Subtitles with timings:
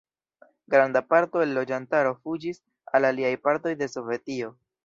[0.75, 2.59] Granda parto el loĝantaro fuĝis
[3.01, 4.55] al aliaj partoj de Sovetio.